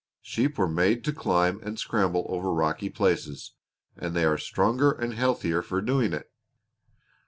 Sheep 0.23 0.57
were 0.57 0.67
made 0.67 1.03
to 1.03 1.13
climb 1.13 1.59
and 1.61 1.77
scramble 1.77 2.25
over 2.27 2.51
rocky 2.51 2.89
places, 2.89 3.53
and 3.95 4.15
they 4.15 4.25
are 4.25 4.35
stronger 4.39 4.91
and 4.91 5.13
healthier 5.13 5.61
for 5.61 5.79
doing 5.79 6.11
it." 6.11 6.27